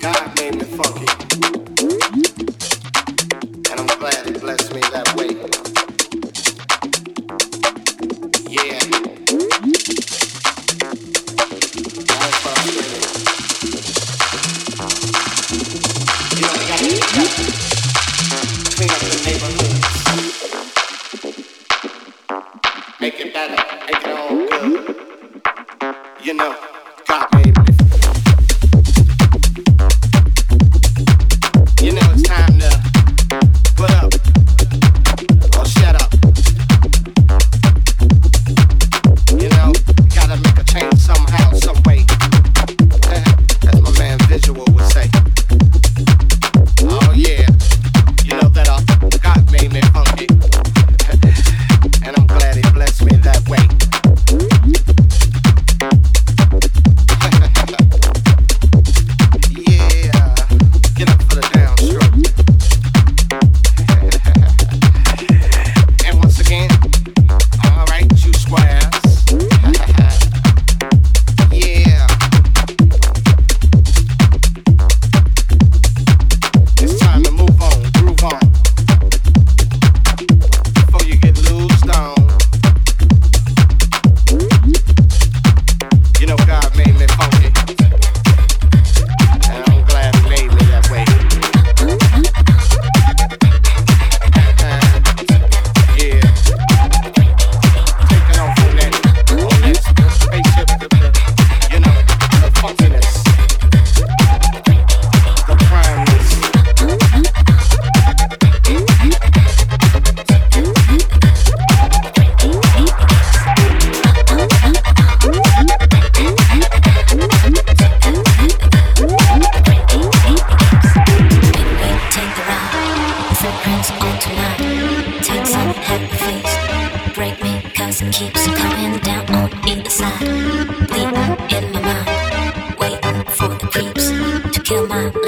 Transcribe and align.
God 0.00 0.36
made 0.38 0.56
me 0.56 0.64
funky, 0.76 1.06
and 3.70 3.80
I'm 3.80 3.98
glad 3.98 4.26
He 4.26 4.32
blessed 4.32 4.74
me 4.74 4.80
that 4.92 5.14
way. 5.16 5.41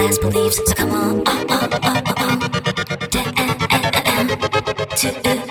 plans, 0.05 0.19
beliefs. 0.19 0.57
So 0.67 0.75
come 0.75 0.91
on, 0.91 1.29
on, 1.29 1.51
on, 1.51 1.73
on, 1.73 2.03
on, 2.07 2.19
on. 2.19 2.51
To 4.97 5.44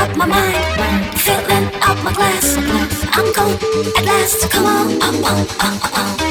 up 0.00 0.16
my 0.16 0.26
mind, 0.26 1.18
filling 1.18 1.66
up 1.82 2.02
my 2.02 2.12
glass. 2.12 2.56
I'm 3.12 3.32
gone 3.34 3.58
at 3.98 4.04
last. 4.06 4.50
Come 4.50 4.64
on, 4.64 5.02
on, 5.02 5.14
on, 5.24 5.46
on, 5.60 6.24
on. 6.24 6.29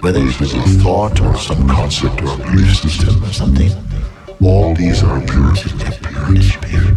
whether 0.00 0.20
it 0.20 0.40
is 0.40 0.54
a 0.54 0.62
thought 0.82 1.20
or 1.20 1.36
some 1.36 1.68
concept 1.68 2.22
or 2.22 2.32
a 2.32 2.36
belief 2.38 2.76
system 2.76 3.22
or 3.22 3.32
something, 3.32 3.70
all 4.42 4.74
these 4.74 5.02
are 5.02 5.18
appearances, 5.18 5.72
appearances. 5.72 6.89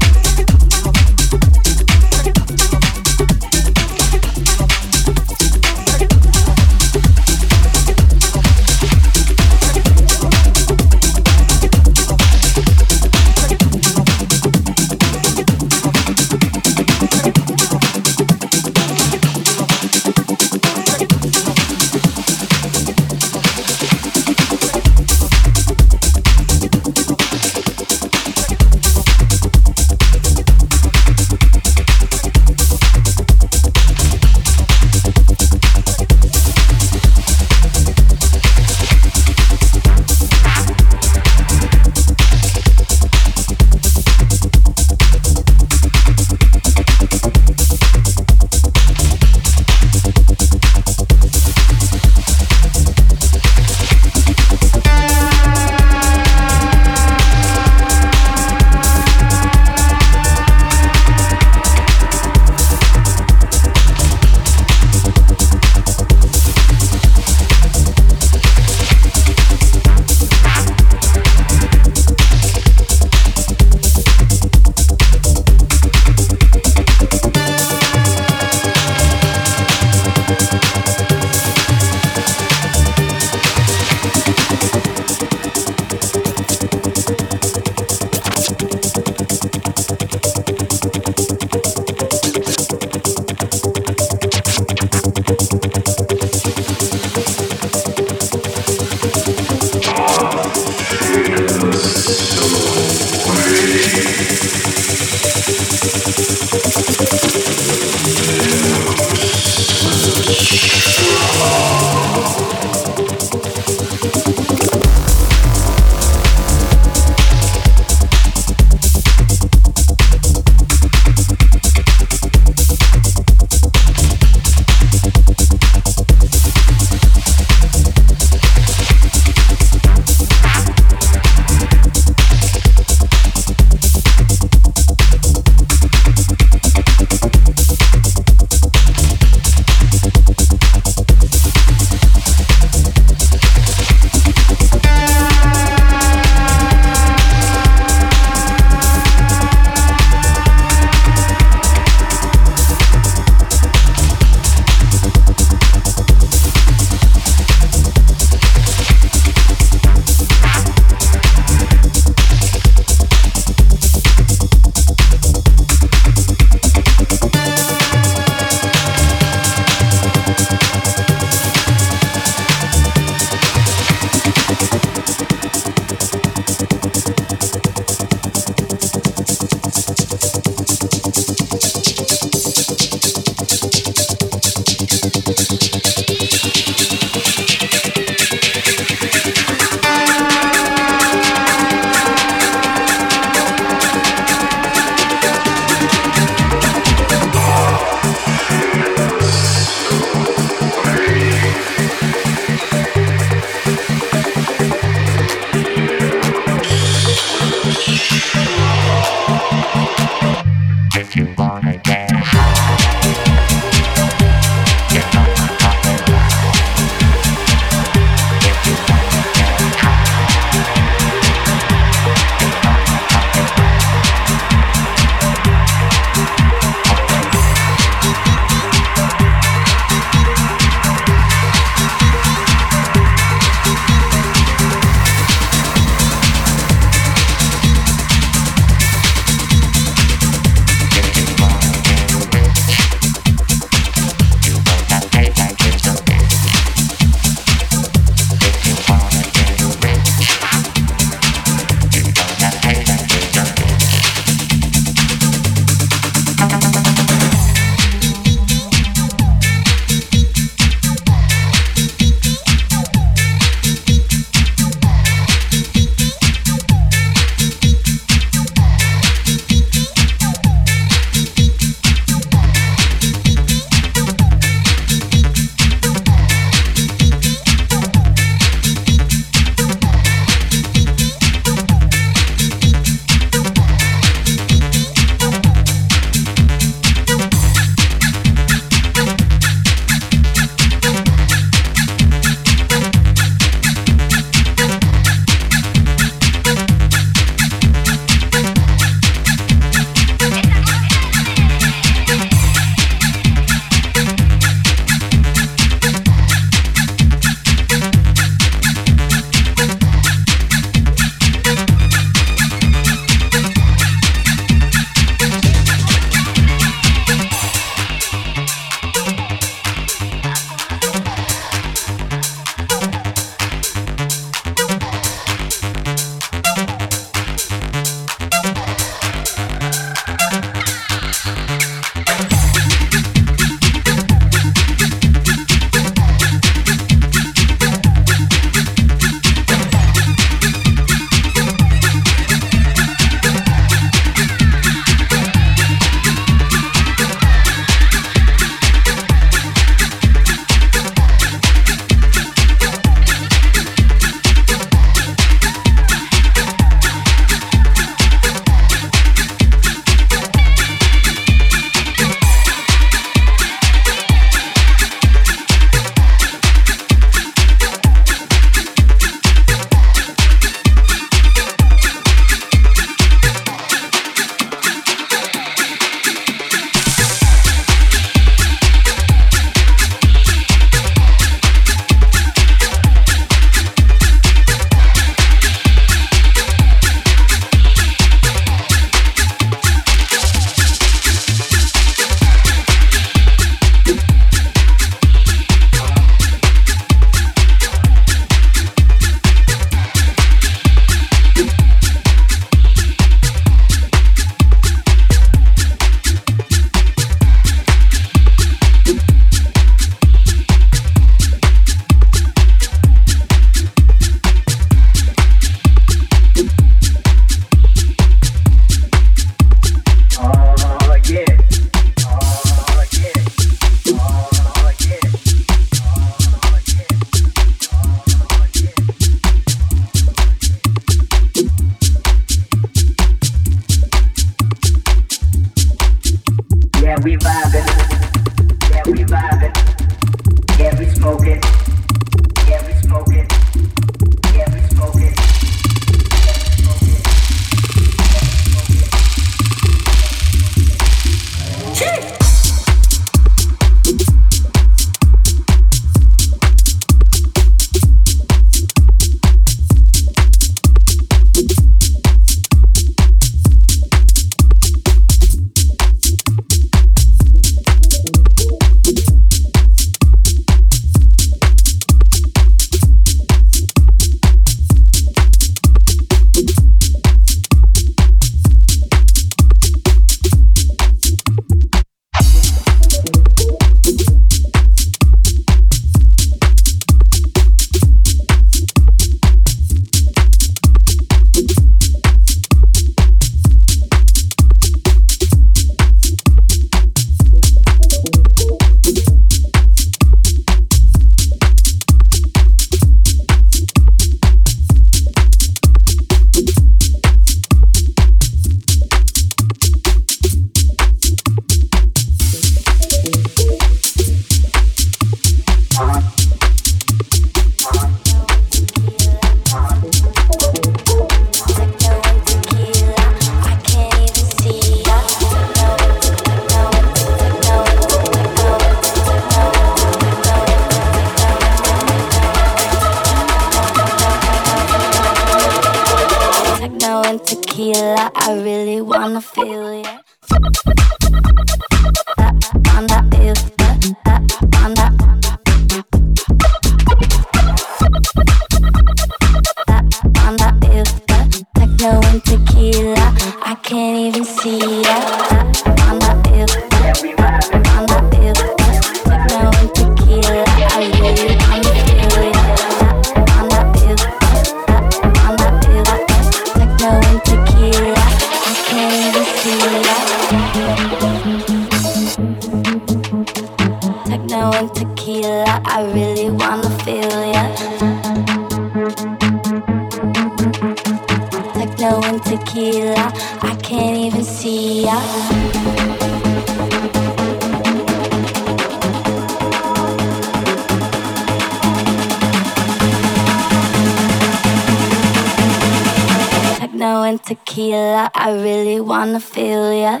tequila. 597.32 598.10
I 598.14 598.28
really 598.44 598.80
wanna 598.80 599.20
feel 599.20 599.72
ya, 599.72 600.00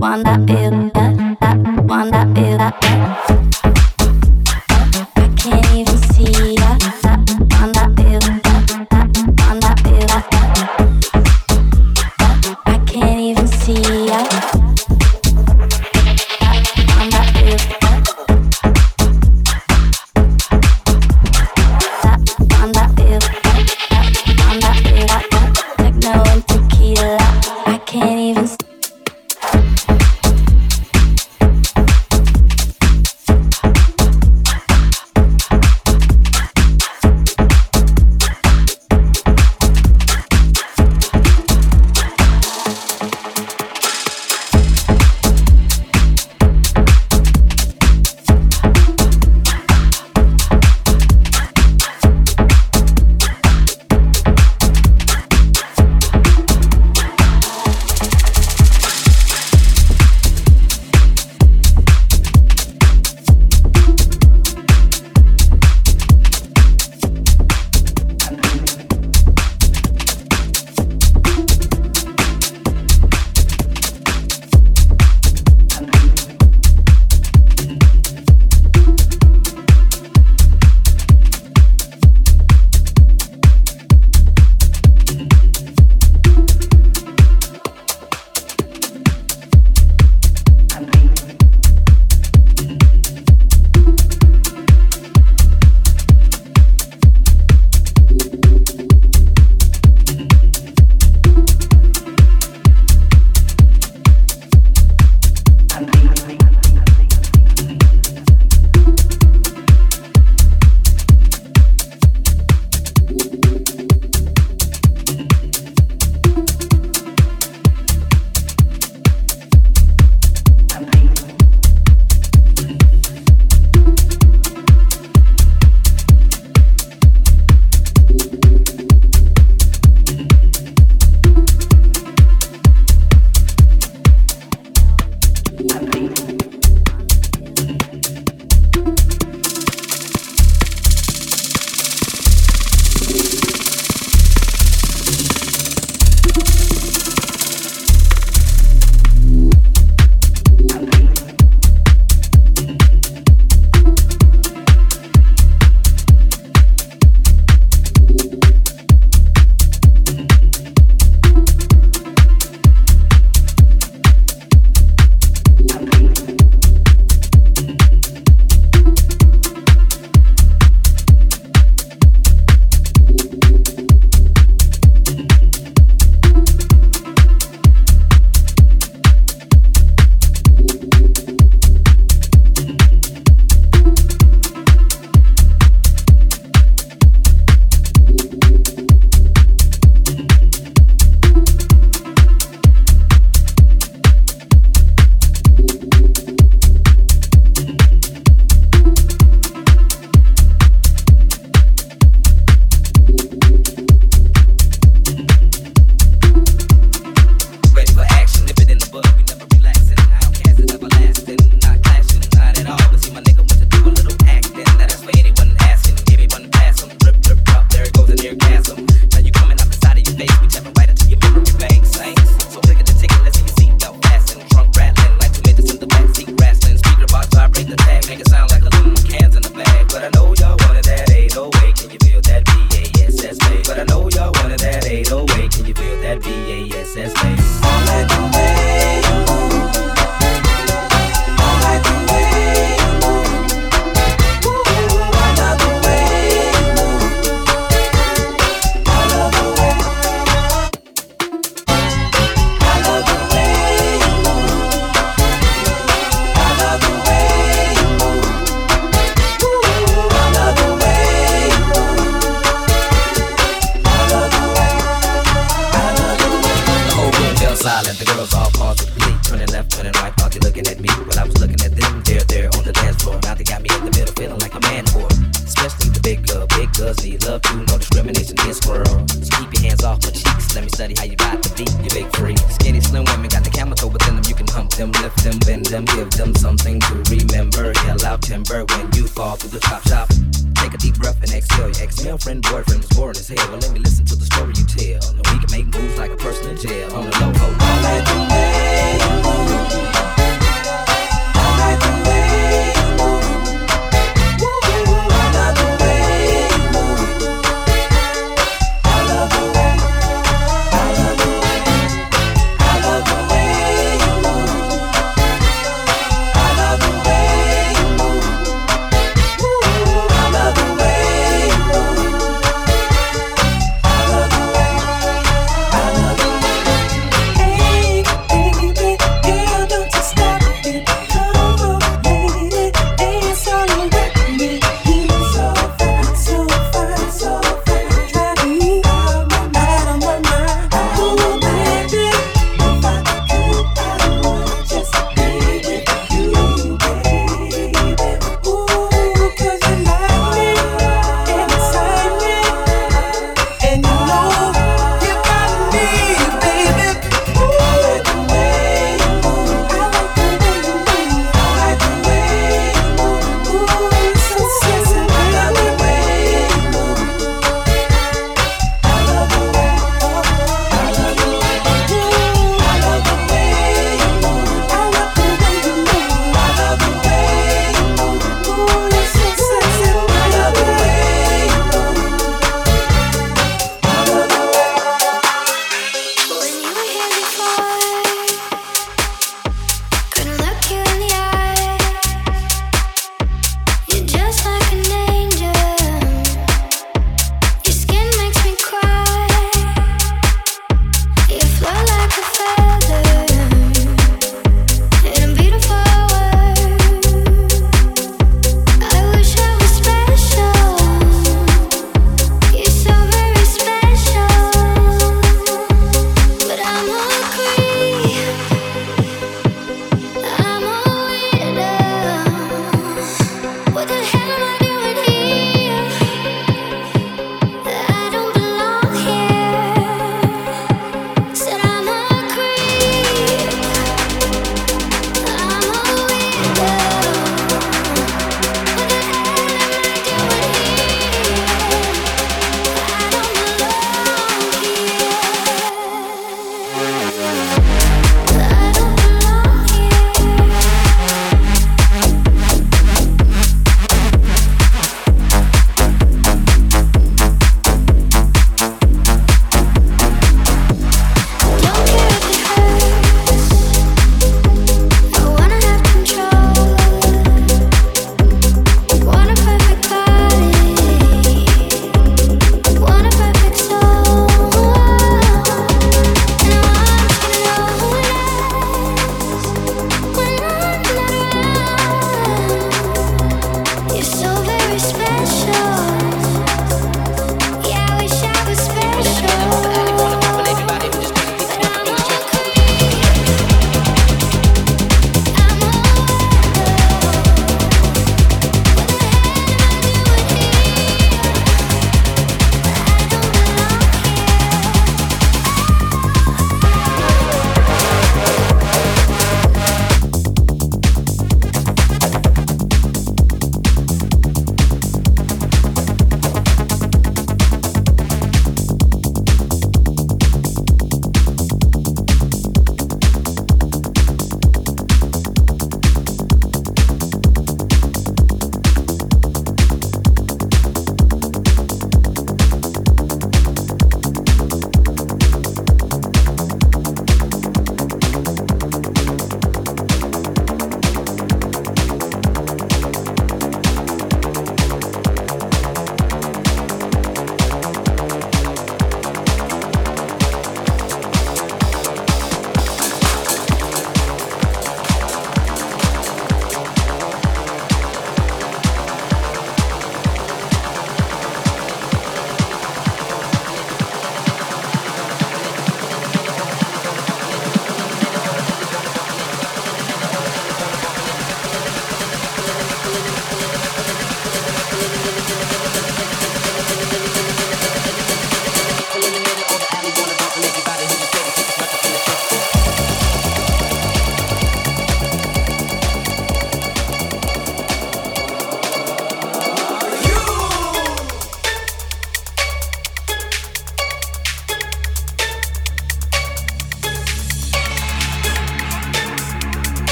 wanna 0.00 0.40
feel 0.48 0.90
ya, 0.96 1.12
wanna 1.84 2.24
feel 2.32 2.56
ya. 2.56 3.35